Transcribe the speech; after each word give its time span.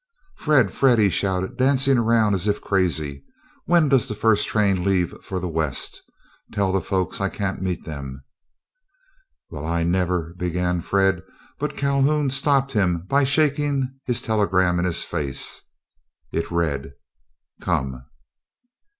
"Fred, 0.35 0.73
Fred!" 0.73 0.97
he 0.97 1.11
shouted, 1.11 1.57
dancing 1.57 1.99
around 1.99 2.33
as 2.33 2.47
if 2.47 2.59
crazy, 2.59 3.23
"when 3.65 3.87
does 3.87 4.07
the 4.07 4.15
first 4.15 4.47
train 4.47 4.83
leave 4.83 5.13
for 5.21 5.39
the 5.39 5.47
west? 5.47 6.01
Tell 6.51 6.71
the 6.71 6.81
folks 6.81 7.21
I 7.21 7.29
can't 7.29 7.61
meet 7.61 7.85
them." 7.85 8.23
"Well, 9.51 9.63
I 9.63 9.83
never—" 9.83 10.33
began 10.39 10.81
Fred, 10.81 11.21
but 11.59 11.77
Calhoun 11.77 12.31
stopped 12.31 12.71
him 12.71 13.05
by 13.07 13.23
shaking 13.25 13.93
his 14.03 14.23
telegram 14.23 14.79
in 14.79 14.85
his 14.85 15.03
face. 15.03 15.61
It 16.31 16.49
read: 16.49 16.93
"Come. 17.61 18.03